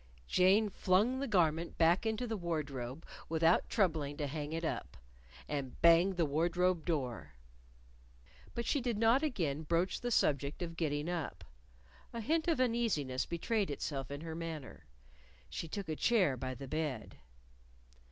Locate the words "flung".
0.69-1.19